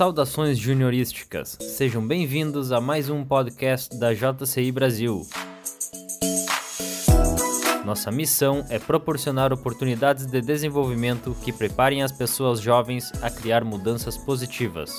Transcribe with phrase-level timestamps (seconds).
[0.00, 1.58] Saudações juniorísticas.
[1.60, 5.26] Sejam bem-vindos a mais um podcast da JCI Brasil.
[7.84, 14.16] Nossa missão é proporcionar oportunidades de desenvolvimento que preparem as pessoas jovens a criar mudanças
[14.16, 14.90] positivas.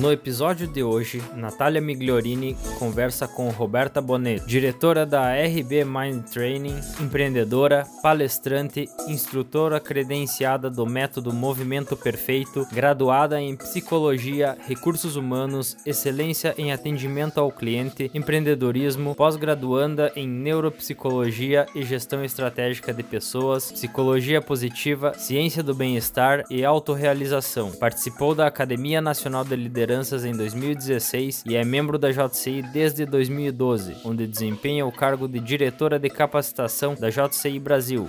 [0.00, 6.80] No episódio de hoje, Natália Migliorini conversa com Roberta Bonet, diretora da RB Mind Training,
[6.98, 16.72] empreendedora, palestrante, instrutora credenciada do método Movimento Perfeito, graduada em Psicologia, Recursos Humanos, Excelência em
[16.72, 25.62] Atendimento ao Cliente, Empreendedorismo, pós-graduanda em Neuropsicologia e Gestão Estratégica de Pessoas, Psicologia Positiva, Ciência
[25.62, 27.70] do Bem-Estar e Autorrealização.
[27.72, 33.04] Participou da Academia Nacional de Liderança lideranças em 2016 e é membro da JCI desde
[33.04, 38.08] 2012, onde desempenha o cargo de diretora de capacitação da JCI Brasil.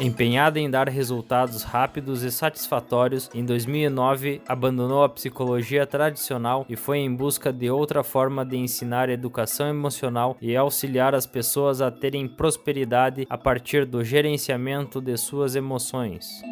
[0.00, 6.98] Empenhada em dar resultados rápidos e satisfatórios, em 2009 abandonou a psicologia tradicional e foi
[6.98, 12.26] em busca de outra forma de ensinar educação emocional e auxiliar as pessoas a terem
[12.26, 16.42] prosperidade a partir do gerenciamento de suas emoções.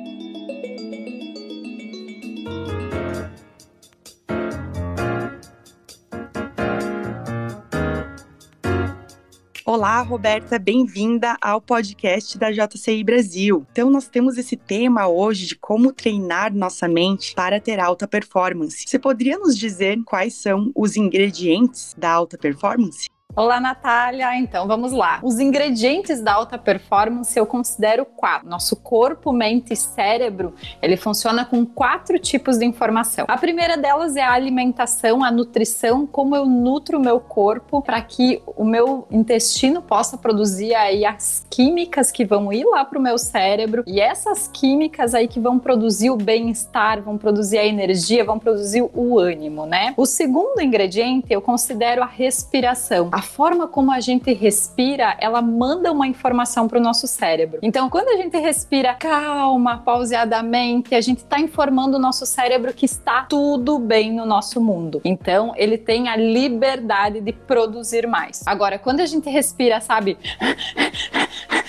[9.77, 13.67] Olá, Roberta, bem-vinda ao podcast da JCI Brasil.
[13.73, 18.85] Então, nós temos esse tema hoje de como treinar nossa mente para ter alta performance.
[18.87, 23.09] Você poderia nos dizer quais são os ingredientes da alta performance?
[23.37, 24.39] Olá, Natália.
[24.39, 25.19] Então vamos lá.
[25.21, 28.49] Os ingredientes da alta performance eu considero quatro.
[28.49, 33.25] Nosso corpo, mente e cérebro, ele funciona com quatro tipos de informação.
[33.27, 38.01] A primeira delas é a alimentação, a nutrição, como eu nutro o meu corpo para
[38.03, 43.03] que o meu intestino possa produzir aí as químicas que vão ir lá para o
[43.03, 48.25] meu cérebro e essas químicas aí que vão produzir o bem-estar, vão produzir a energia,
[48.25, 49.93] vão produzir o ânimo, né?
[49.97, 53.09] O segundo ingrediente eu considero a respiração.
[53.11, 57.59] A forma como a gente respira, ela manda uma informação para o nosso cérebro.
[57.63, 62.85] Então, quando a gente respira calma, pauseadamente, a gente está informando o nosso cérebro que
[62.85, 65.01] está tudo bem no nosso mundo.
[65.05, 68.43] Então, ele tem a liberdade de produzir mais.
[68.47, 70.17] Agora, quando a gente respira, sabe?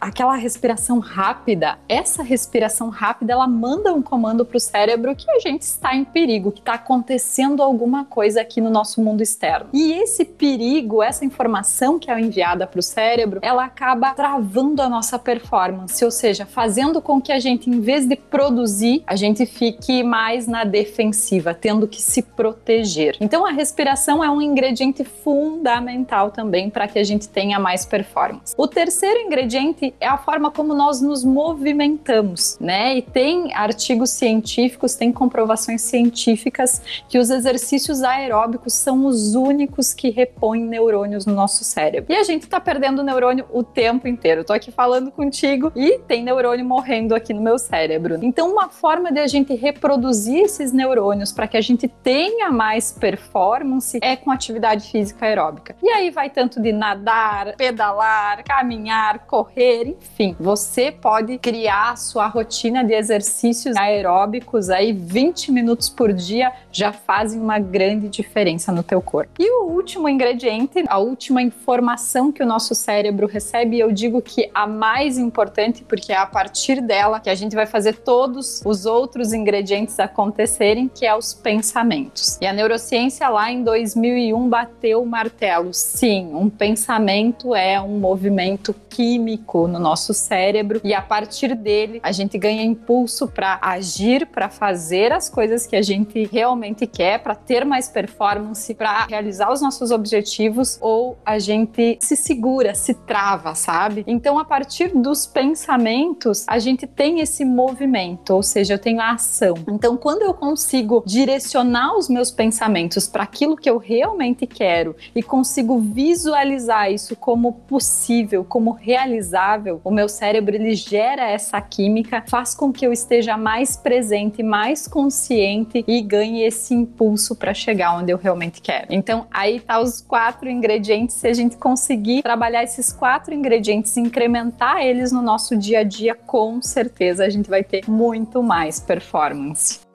[0.00, 5.38] aquela respiração rápida, essa respiração rápida, ela manda um comando para o cérebro que a
[5.38, 9.68] gente está em perigo, que está acontecendo alguma coisa aqui no nosso mundo externo.
[9.72, 14.88] E esse perigo, essa informação que é enviada para o cérebro, ela acaba travando a
[14.88, 19.44] nossa performance, ou seja, fazendo com que a gente, em vez de produzir, a gente
[19.44, 23.16] fique mais na defensiva, tendo que se proteger.
[23.20, 28.54] Então, a respiração é um ingrediente fundamental também para que a gente tenha mais performance.
[28.56, 32.98] O terceiro ingrediente é a forma como nós nos movimentamos, né?
[32.98, 40.10] E tem artigos científicos, tem comprovações científicas que os exercícios aeróbicos são os únicos que
[40.10, 42.12] repõem neurônios no nosso cérebro.
[42.12, 44.40] E a gente tá perdendo neurônio o tempo inteiro.
[44.40, 48.18] Eu tô aqui falando contigo e tem neurônio morrendo aqui no meu cérebro.
[48.22, 52.92] Então, uma forma de a gente reproduzir esses neurônios para que a gente tenha mais
[52.92, 55.76] performance é com atividade física aeróbica.
[55.82, 62.26] E aí vai tanto de nadar, pedalar, caminhar, correr, enfim, você pode criar a sua
[62.26, 68.82] rotina de exercícios aeróbicos aí 20 minutos por dia já fazem uma grande diferença no
[68.82, 69.32] teu corpo.
[69.38, 74.50] E o último ingrediente, a última informação que o nosso cérebro recebe, eu digo que
[74.54, 78.86] a mais importante, porque é a partir dela que a gente vai fazer todos os
[78.86, 82.38] outros ingredientes acontecerem, que é os pensamentos.
[82.40, 85.72] E a neurociência lá em 2001 bateu o martelo.
[85.72, 92.12] Sim, um pensamento é um movimento químico no nosso cérebro e a partir dele a
[92.12, 97.34] gente ganha impulso para agir, para fazer as coisas que a gente realmente quer, para
[97.34, 103.54] ter mais performance, para realizar os nossos objetivos ou a gente se segura, se trava,
[103.54, 104.04] sabe?
[104.06, 109.12] Então a partir dos pensamentos a gente tem esse movimento, ou seja, eu tenho a
[109.12, 109.54] ação.
[109.68, 115.22] Então quando eu consigo direcionar os meus pensamentos para aquilo que eu realmente quero e
[115.22, 122.54] consigo visualizar isso como possível, como realizável o meu cérebro ele gera essa química, faz
[122.54, 128.12] com que eu esteja mais presente, mais consciente e ganhe esse impulso para chegar onde
[128.12, 128.86] eu realmente quero.
[128.90, 131.16] Então, aí tá os quatro ingredientes.
[131.16, 136.14] Se a gente conseguir trabalhar esses quatro ingredientes, incrementar eles no nosso dia a dia,
[136.14, 139.89] com certeza a gente vai ter muito mais performance.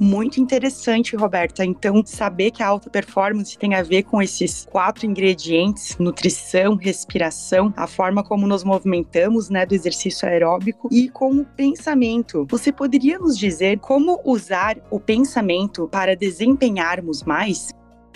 [0.00, 1.62] Muito interessante, Roberta.
[1.62, 7.72] Então, saber que a alta performance tem a ver com esses quatro ingredientes: nutrição, respiração,
[7.76, 12.46] a forma como nos movimentamos, né, do exercício aeróbico e com o pensamento.
[12.48, 17.68] Você poderia nos dizer como usar o pensamento para desempenharmos mais?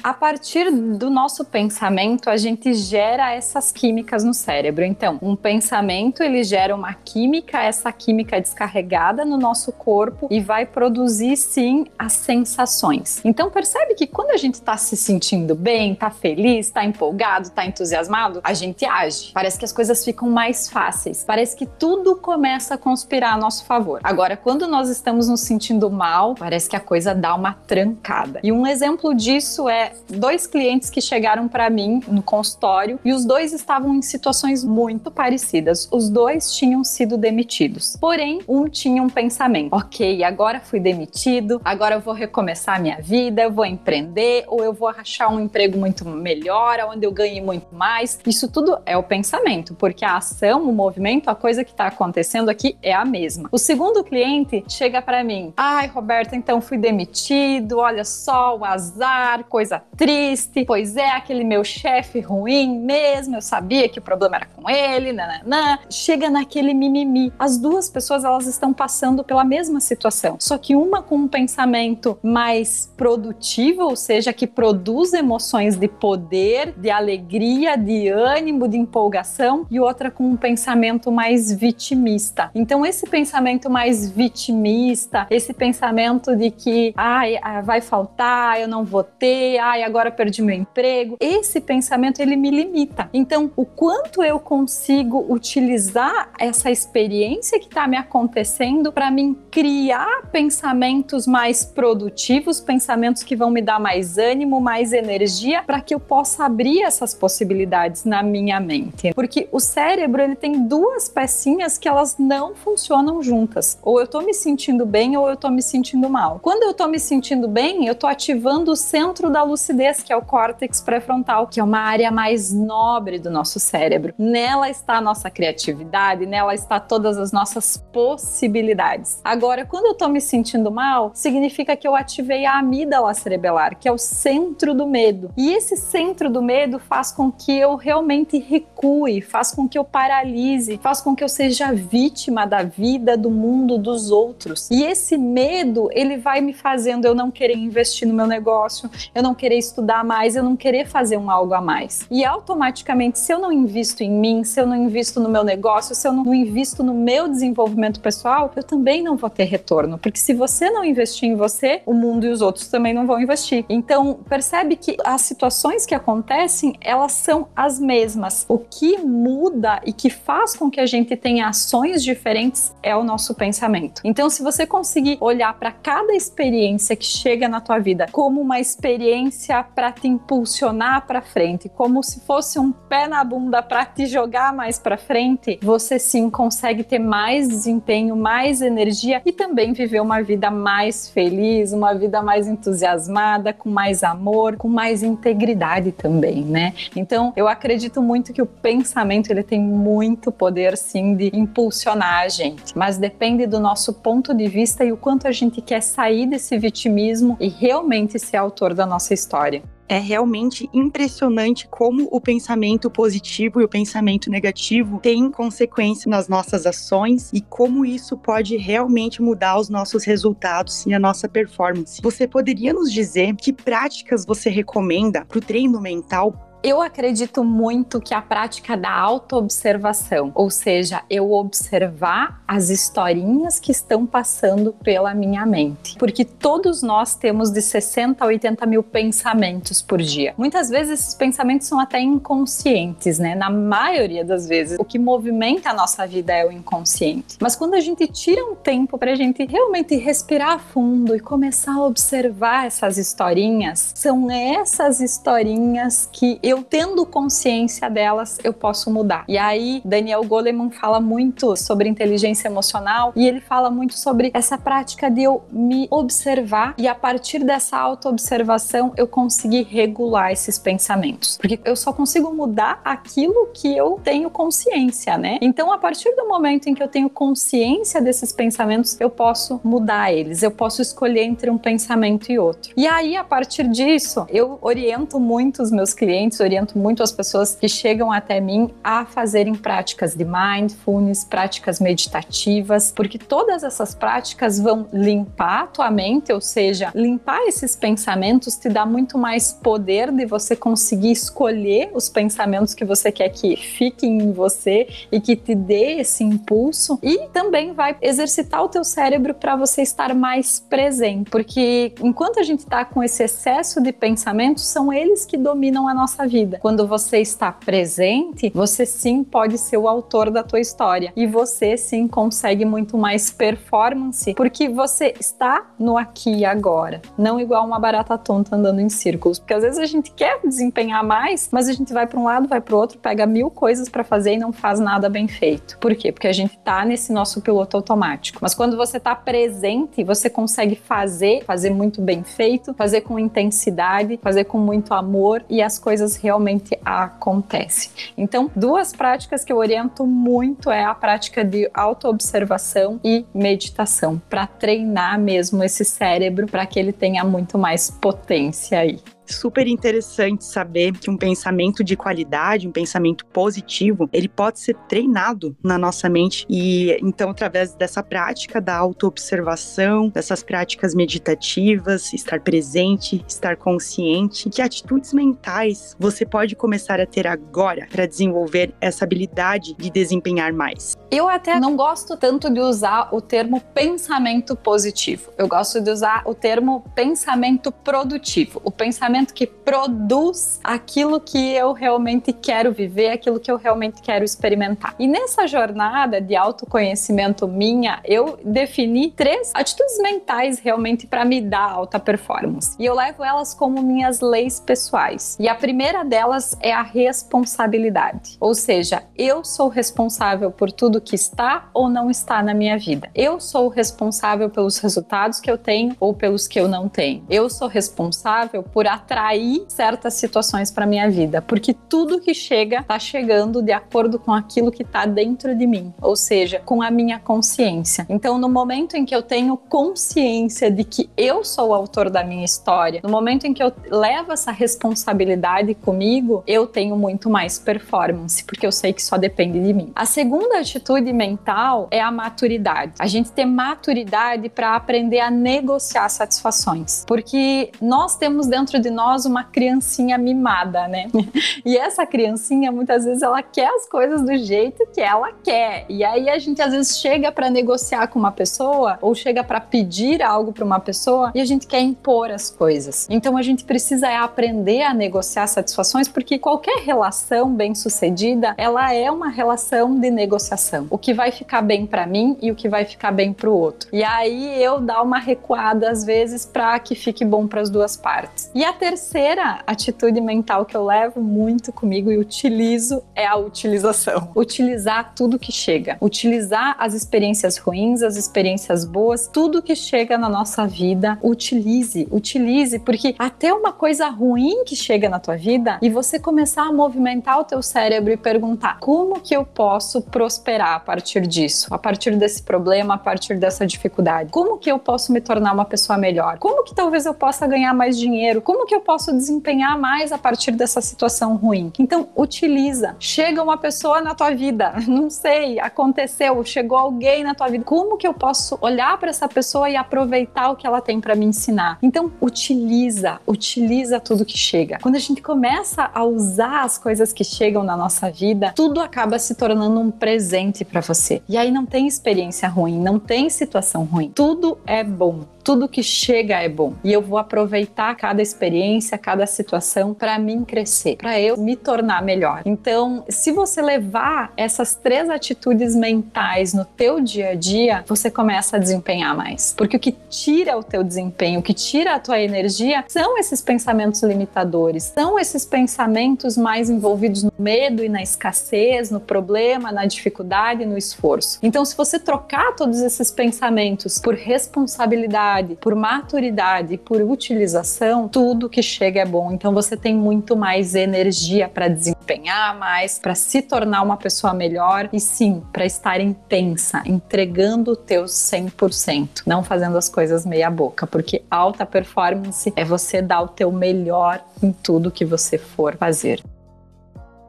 [0.04, 4.84] A partir do nosso pensamento, a gente gera essas químicas no cérebro.
[4.84, 10.40] Então, um pensamento ele gera uma química, essa química é descarregada no nosso corpo e
[10.40, 13.22] vai produzir sim as sensações.
[13.24, 17.64] Então, percebe que quando a gente está se sentindo bem, está feliz, está empolgado, está
[17.64, 19.30] entusiasmado, a gente age.
[19.32, 21.24] Parece que as coisas ficam mais fáceis.
[21.24, 24.00] Parece que tudo começa a conspirar a nosso favor.
[24.04, 28.40] Agora, quando nós estamos nos sentindo mal, parece que a coisa dá uma trancada.
[28.42, 33.24] E um exemplo disso é dois clientes que chegaram para mim no consultório e os
[33.24, 35.88] dois estavam em situações muito parecidas.
[35.90, 37.96] Os dois tinham sido demitidos.
[38.00, 43.42] Porém, um tinha um pensamento: ok, agora fui demitido, agora eu vou recomeçar minha vida,
[43.42, 47.74] eu vou empreender ou eu vou achar um emprego muito melhor, onde eu ganhe muito
[47.74, 48.18] mais.
[48.26, 52.48] Isso tudo é o pensamento, porque a ação, o movimento, a coisa que está acontecendo
[52.48, 53.48] aqui é a mesma.
[53.52, 59.44] O segundo cliente chega para mim: ai, Roberta, então fui demitido, olha só o azar,
[59.44, 64.46] coisa triste, pois é, aquele meu chefe ruim mesmo, eu sabia que o problema era
[64.46, 65.78] com ele, nananã.
[65.90, 67.32] Chega naquele mimimi.
[67.38, 72.18] As duas pessoas, elas estão passando pela mesma situação, só que uma com um pensamento
[72.22, 79.66] mais produtivo, ou seja, que produz emoções de poder, de alegria, de ânimo, de empolgação,
[79.70, 82.50] e outra com um pensamento mais vitimista.
[82.54, 88.84] Então, esse pensamento mais vitimista, esse pensamento de que, ai, ah, vai faltar, eu não
[88.84, 91.16] vou ter, ai, agora perdi meu emprego.
[91.18, 93.08] Esse pensamento ele me limita.
[93.14, 100.28] Então, o quanto eu consigo utilizar essa experiência que está me acontecendo para mim criar
[100.30, 106.00] pensamentos mais produtivos, pensamentos que vão me dar mais ânimo, mais energia, para que eu
[106.00, 109.14] possa abrir essas possibilidades na minha mente.
[109.14, 113.78] Porque o cérebro ele tem duas pecinhas que elas não funcionam juntas.
[113.82, 116.38] Ou eu estou me sentindo bem ou eu estou me sentindo mal.
[116.42, 120.12] Quando eu estou me sentindo bem, eu estou ativando o centro da lucidez lucidez, que
[120.12, 124.12] é o córtex pré-frontal, que é uma área mais nobre do nosso cérebro.
[124.18, 129.20] Nela está a nossa criatividade, nela está todas as nossas possibilidades.
[129.24, 133.88] Agora, quando eu estou me sentindo mal, significa que eu ativei a amígdala cerebelar, que
[133.88, 135.30] é o centro do medo.
[135.36, 139.84] E esse centro do medo faz com que eu realmente recue, faz com que eu
[139.84, 144.68] paralise, faz com que eu seja vítima da vida, do mundo, dos outros.
[144.70, 149.22] E esse medo, ele vai me fazendo eu não querer investir no meu negócio, eu
[149.22, 152.06] não querer estudar mais, eu não querer fazer um algo a mais.
[152.10, 155.94] E automaticamente, se eu não invisto em mim, se eu não invisto no meu negócio,
[155.94, 159.98] se eu não invisto no meu desenvolvimento pessoal, eu também não vou ter retorno.
[159.98, 163.20] Porque se você não investir em você, o mundo e os outros também não vão
[163.20, 163.66] investir.
[163.68, 168.46] Então, percebe que as situações que acontecem, elas são as mesmas.
[168.48, 173.04] O que muda e que faz com que a gente tenha ações diferentes é o
[173.04, 174.00] nosso pensamento.
[174.04, 178.58] Então, se você conseguir olhar para cada experiência que chega na tua vida como uma
[178.58, 179.33] experiência
[179.74, 184.52] para te impulsionar para frente, como se fosse um pé na bunda para te jogar
[184.52, 190.22] mais para frente, você sim consegue ter mais desempenho, mais energia e também viver uma
[190.22, 196.72] vida mais feliz, uma vida mais entusiasmada, com mais amor, com mais integridade também, né?
[196.94, 202.28] Então, eu acredito muito que o pensamento ele tem muito poder sim de impulsionar a
[202.28, 206.26] gente, mas depende do nosso ponto de vista e o quanto a gente quer sair
[206.26, 209.62] desse vitimismo e realmente ser autor da nossa história história.
[209.86, 216.64] É realmente impressionante como o pensamento positivo e o pensamento negativo têm consequência nas nossas
[216.64, 222.00] ações e como isso pode realmente mudar os nossos resultados e a nossa performance.
[222.02, 228.00] Você poderia nos dizer que práticas você recomenda para o treino mental eu acredito muito
[228.00, 235.12] que a prática da autoobservação, ou seja, eu observar as historinhas que estão passando pela
[235.14, 235.96] minha mente.
[235.98, 240.32] Porque todos nós temos de 60 a 80 mil pensamentos por dia.
[240.38, 243.34] Muitas vezes esses pensamentos são até inconscientes, né?
[243.34, 247.36] Na maioria das vezes, o que movimenta a nossa vida é o inconsciente.
[247.42, 251.74] Mas quando a gente tira um tempo para a gente realmente respirar fundo e começar
[251.74, 258.88] a observar essas historinhas, são essas historinhas que eu eu tendo consciência delas, eu posso
[258.90, 259.24] mudar.
[259.28, 264.56] E aí, Daniel Goleman fala muito sobre inteligência emocional e ele fala muito sobre essa
[264.56, 271.38] prática de eu me observar e a partir dessa autoobservação eu conseguir regular esses pensamentos.
[271.38, 275.38] Porque eu só consigo mudar aquilo que eu tenho consciência, né?
[275.40, 280.12] Então, a partir do momento em que eu tenho consciência desses pensamentos, eu posso mudar
[280.12, 282.72] eles, eu posso escolher entre um pensamento e outro.
[282.76, 287.54] E aí, a partir disso, eu oriento muito os meus clientes, oriento muito as pessoas
[287.54, 294.58] que chegam até mim a fazerem práticas de mindfulness, práticas meditativas, porque todas essas práticas
[294.58, 300.10] vão limpar a tua mente, ou seja, limpar esses pensamentos te dá muito mais poder
[300.10, 305.36] de você conseguir escolher os pensamentos que você quer que fiquem em você e que
[305.36, 310.60] te dê esse impulso e também vai exercitar o teu cérebro para você estar mais
[310.60, 315.88] presente, porque enquanto a gente está com esse excesso de pensamentos, são eles que dominam
[315.88, 316.58] a nossa vida.
[316.60, 321.76] Quando você está presente, você sim pode ser o autor da tua história e você
[321.76, 327.78] sim consegue muito mais performance, porque você está no aqui e agora, não igual uma
[327.78, 331.72] barata tonta andando em círculos, porque às vezes a gente quer desempenhar mais, mas a
[331.72, 334.38] gente vai para um lado, vai para o outro, pega mil coisas para fazer e
[334.38, 335.78] não faz nada bem feito.
[335.78, 336.12] Por quê?
[336.12, 338.38] Porque a gente está nesse nosso piloto automático.
[338.40, 344.18] Mas quando você está presente, você consegue fazer, fazer muito bem feito, fazer com intensidade,
[344.22, 347.90] fazer com muito amor e as coisas realmente acontecem.
[348.16, 354.46] Então, duas práticas que eu oriento muito é a prática de autoobservação e meditação, para
[354.46, 360.92] treinar mesmo esse cérebro para que ele tenha muito mais potência aí super interessante saber
[360.92, 366.46] que um pensamento de qualidade, um pensamento positivo, ele pode ser treinado na nossa mente
[366.48, 374.60] e então através dessa prática da autoobservação, dessas práticas meditativas, estar presente, estar consciente, que
[374.60, 380.94] atitudes mentais você pode começar a ter agora para desenvolver essa habilidade de desempenhar mais.
[381.10, 385.30] Eu até não gosto tanto de usar o termo pensamento positivo.
[385.38, 388.60] Eu gosto de usar o termo pensamento produtivo.
[388.64, 394.02] O pensamento pensamento que produz aquilo que eu realmente quero viver, aquilo que eu realmente
[394.02, 394.94] quero experimentar.
[394.98, 401.70] E nessa jornada de autoconhecimento minha, eu defini três atitudes mentais realmente para me dar
[401.70, 402.76] alta performance.
[402.78, 405.36] E eu levo elas como minhas leis pessoais.
[405.38, 408.36] E a primeira delas é a responsabilidade.
[408.40, 413.08] Ou seja, eu sou responsável por tudo que está ou não está na minha vida.
[413.14, 417.24] Eu sou responsável pelos resultados que eu tenho ou pelos que eu não tenho.
[417.30, 422.98] Eu sou responsável por atrair certas situações para minha vida, porque tudo que chega está
[422.98, 427.18] chegando de acordo com aquilo que está dentro de mim, ou seja, com a minha
[427.18, 428.06] consciência.
[428.08, 432.24] Então, no momento em que eu tenho consciência de que eu sou o autor da
[432.24, 437.58] minha história, no momento em que eu levo essa responsabilidade comigo, eu tenho muito mais
[437.58, 439.92] performance, porque eu sei que só depende de mim.
[439.94, 442.92] A segunda atitude mental é a maturidade.
[442.98, 449.26] A gente ter maturidade para aprender a negociar satisfações, porque nós temos dentro de nós
[449.26, 451.08] uma criancinha mimada, né?
[451.64, 455.86] E essa criancinha muitas vezes ela quer as coisas do jeito que ela quer.
[455.88, 459.60] E aí a gente às vezes chega para negociar com uma pessoa ou chega para
[459.60, 463.06] pedir algo para uma pessoa e a gente quer impor as coisas.
[463.10, 469.10] Então a gente precisa é aprender a negociar satisfações porque qualquer relação bem-sucedida, ela é
[469.10, 470.86] uma relação de negociação.
[470.90, 473.56] O que vai ficar bem para mim e o que vai ficar bem para o
[473.56, 473.88] outro.
[473.92, 477.96] E aí eu dar uma recuada às vezes para que fique bom para as duas
[477.96, 478.50] partes.
[478.54, 484.30] E a terceira atitude mental que eu levo muito comigo e utilizo é a utilização.
[484.36, 485.96] Utilizar tudo que chega.
[486.02, 492.78] Utilizar as experiências ruins, as experiências boas, tudo que chega na nossa vida, utilize, utilize,
[492.78, 497.40] porque até uma coisa ruim que chega na tua vida e você começar a movimentar
[497.40, 501.72] o teu cérebro e perguntar: como que eu posso prosperar a partir disso?
[501.72, 504.30] A partir desse problema, a partir dessa dificuldade?
[504.30, 506.36] Como que eu posso me tornar uma pessoa melhor?
[506.36, 508.42] Como que talvez eu possa ganhar mais dinheiro?
[508.42, 511.72] Como que que eu posso desempenhar mais a partir dessa situação ruim?
[511.78, 512.96] Então, utiliza.
[512.98, 517.64] Chega uma pessoa na tua vida, não sei, aconteceu, chegou alguém na tua vida.
[517.64, 521.14] Como que eu posso olhar para essa pessoa e aproveitar o que ela tem para
[521.14, 521.78] me ensinar?
[521.80, 524.80] Então, utiliza, utiliza tudo que chega.
[524.82, 529.20] Quando a gente começa a usar as coisas que chegam na nossa vida, tudo acaba
[529.20, 531.22] se tornando um presente para você.
[531.28, 534.10] E aí não tem experiência ruim, não tem situação ruim.
[534.12, 536.72] Tudo é bom tudo que chega é bom.
[536.82, 541.56] E eu vou aproveitar cada experiência experiência, cada situação para mim crescer, para eu me
[541.56, 542.42] tornar melhor.
[542.44, 548.56] Então, se você levar essas três atitudes mentais no teu dia a dia, você começa
[548.56, 549.54] a desempenhar mais.
[549.56, 553.40] Porque o que tira o teu desempenho, o que tira a tua energia são esses
[553.40, 559.84] pensamentos limitadores, são esses pensamentos mais envolvidos no medo e na escassez, no problema, na
[559.86, 561.38] dificuldade, no esforço.
[561.42, 568.62] Então, se você trocar todos esses pensamentos por responsabilidade, por maturidade, por utilização, tudo que
[568.62, 569.32] chega é bom.
[569.32, 574.88] Então, você tem muito mais energia para desempenhar mais, para se tornar uma pessoa melhor
[574.92, 580.86] e sim, para estar intensa, entregando o teu 100%, não fazendo as coisas meia boca,
[580.86, 586.22] porque alta performance é você dar o teu melhor em tudo que você for fazer.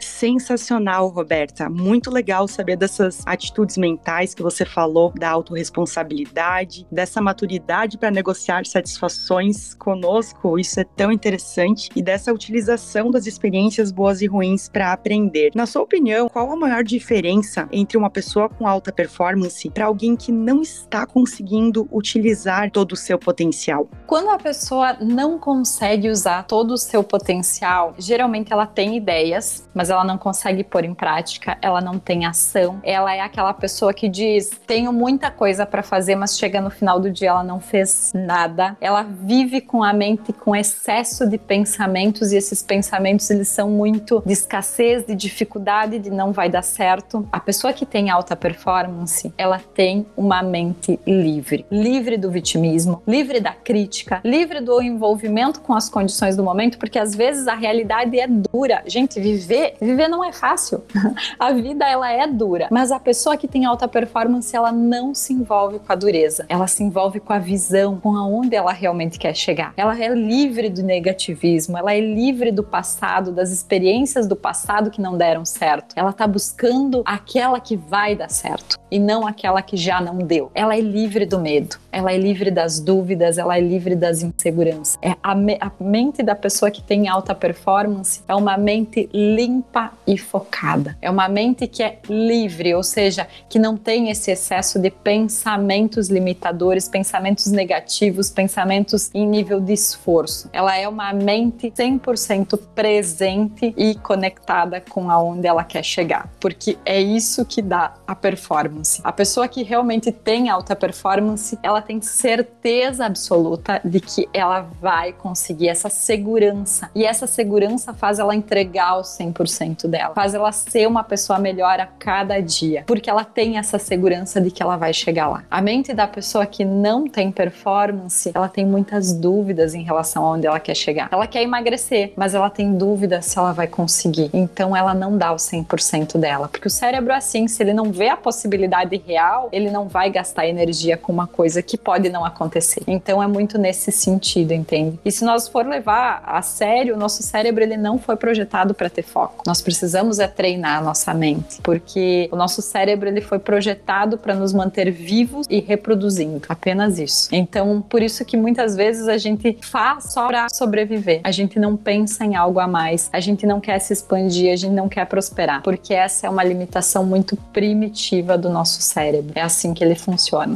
[0.06, 1.68] Sensacional, Roberta.
[1.68, 8.66] Muito legal saber dessas atitudes mentais que você falou, da autorresponsabilidade, dessa maturidade para negociar
[8.66, 10.60] satisfações conosco.
[10.60, 15.52] Isso é tão interessante e dessa utilização das experiências boas e ruins para aprender.
[15.56, 20.16] Na sua opinião, qual a maior diferença entre uma pessoa com alta performance para alguém
[20.16, 23.90] que não está conseguindo utilizar todo o seu potencial?
[24.06, 29.90] Quando a pessoa não consegue usar todo o seu potencial, geralmente ela tem ideias, mas
[29.90, 32.80] ela não consegue pôr em prática, ela não tem ação.
[32.84, 37.00] Ela é aquela pessoa que diz: tenho muita coisa para fazer, mas chega no final
[37.00, 38.76] do dia ela não fez nada.
[38.82, 44.22] Ela vive com a mente com excesso de pensamentos e esses pensamentos eles são muito
[44.26, 47.28] de escassez, de dificuldade, de não vai dar certo.
[47.32, 53.40] A pessoa que tem alta performance, ela tem uma mente livre, livre do vitimismo, livre
[53.40, 58.20] da crítica, livre do envolvimento com as condições do momento, porque às vezes a realidade
[58.20, 58.84] é dura.
[58.86, 60.84] Gente, viver, viver não é fácil.
[61.40, 65.34] a vida ela é dura, mas a pessoa que tem alta performance, ela não se
[65.34, 66.46] envolve com a dureza.
[66.50, 69.74] Ela se envolve com a visão, com aonde ela realmente quer chegar.
[69.78, 75.02] Ela é livre do negativismo, ela é livre do passado, das experiências do passado que
[75.02, 75.94] não deram certo.
[75.96, 80.52] Ela tá buscando aquela que vai dar certo e não aquela que já não deu.
[80.54, 84.98] Ela é livre do medo, ela é livre das dúvidas, ela é livre das inseguranças.
[85.02, 89.94] É a, me a mente da pessoa que tem alta performance é uma mente limpa
[90.06, 90.98] e focada.
[91.02, 96.10] É uma mente que é livre, ou seja, que não tem esse excesso de pensamentos
[96.10, 100.50] limitadores, pensamentos negativos, pensamentos em nível de esforço.
[100.52, 107.00] Ela é uma mente 100% presente e conectada com aonde ela quer chegar, porque é
[107.00, 109.00] isso que dá a performance.
[109.02, 115.14] A pessoa que realmente tem alta performance, ela tem certeza absoluta de que ela vai
[115.14, 116.90] conseguir essa segurança.
[116.94, 121.80] E essa segurança faz ela entregar o 100% dela, faz ela ser uma pessoa melhor
[121.80, 125.44] a cada dia, porque ela tem essa segurança de que ela vai chegar lá.
[125.50, 130.32] A mente da pessoa que não tem performance, ela tem muitas dúvidas em relação a
[130.32, 131.10] onde ela quer chegar.
[131.12, 134.30] Ela quer emagrecer, mas ela tem dúvida se ela vai conseguir.
[134.34, 137.92] Então ela não dá o 100% dela, porque o cérebro é assim, se ele não
[137.92, 142.26] vê a possibilidade real, ele não vai gastar energia com uma coisa que pode não
[142.26, 142.84] acontecer.
[142.88, 145.00] Então é muito nesse sentido, entende?
[145.04, 148.90] E se nós for levar a sério, o nosso cérebro ele não foi projetado para
[148.90, 149.44] ter foco.
[149.46, 154.34] Nós precisamos é treinar a nossa mente, porque o nosso cérebro ele foi projetado para
[154.34, 157.30] nos manter vivos e reproduzindo, apenas isso.
[157.32, 161.22] Então, por isso que muitas vezes a gente faz só para sobreviver.
[161.24, 164.56] A gente não pensa em algo a mais, a gente não quer se expandir, a
[164.56, 169.34] gente não quer prosperar, porque essa é uma limitação muito primitiva do nosso cérebro.
[169.36, 170.56] É assim que ele funciona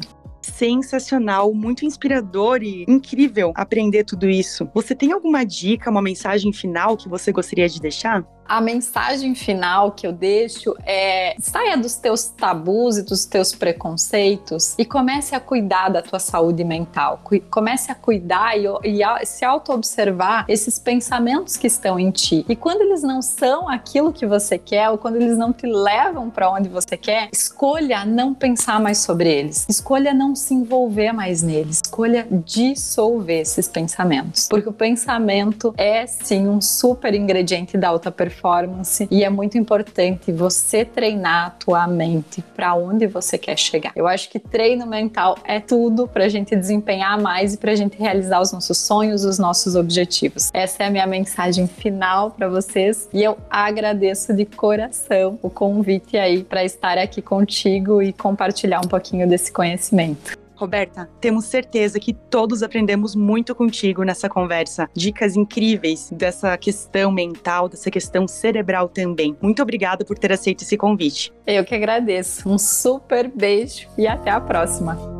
[0.59, 4.69] sensacional, muito inspirador e incrível aprender tudo isso.
[4.73, 8.25] Você tem alguma dica, uma mensagem final que você gostaria de deixar?
[8.49, 14.73] A mensagem final que eu deixo é: saia dos teus tabus e dos teus preconceitos
[14.77, 17.21] e comece a cuidar da tua saúde mental.
[17.51, 22.43] Comece a cuidar e, e a, se auto-observar esses pensamentos que estão em ti.
[22.49, 26.31] E quando eles não são aquilo que você quer ou quando eles não te levam
[26.31, 29.67] para onde você quer, escolha não pensar mais sobre eles.
[29.69, 31.81] Escolha não se envolver mais neles.
[31.83, 34.47] Escolha dissolver esses pensamentos.
[34.47, 39.57] Porque o pensamento é sim um super ingrediente da alta performance performance e é muito
[39.57, 43.91] importante você treinar a tua mente para onde você quer chegar.
[43.95, 47.75] Eu acho que treino mental é tudo para a gente desempenhar mais e para a
[47.75, 50.49] gente realizar os nossos sonhos, os nossos objetivos.
[50.53, 56.17] Essa é a minha mensagem final para vocês e eu agradeço de coração o convite
[56.17, 60.38] aí para estar aqui contigo e compartilhar um pouquinho desse conhecimento.
[60.59, 64.89] Roberta, temos certeza que todos aprendemos muito contigo nessa conversa.
[64.93, 69.37] Dicas incríveis dessa questão mental, dessa questão cerebral também.
[69.41, 71.31] Muito obrigada por ter aceito esse convite.
[71.47, 72.47] Eu que agradeço.
[72.47, 75.18] Um super beijo e até a próxima.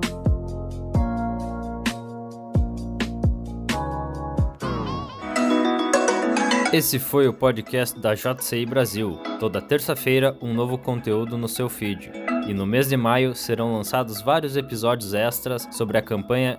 [6.72, 9.20] Esse foi o podcast da JCI Brasil.
[9.40, 12.12] Toda terça-feira, um novo conteúdo no seu feed.
[12.48, 16.56] E no mês de maio serão lançados vários episódios extras sobre a campanha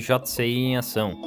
[0.00, 1.20] JCI em Ação.